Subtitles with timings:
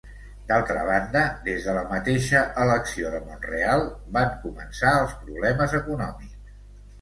[0.51, 3.85] D'altra banda, des de la mateixa elecció de Mont-real
[4.17, 6.51] van començar els problemes econòmics.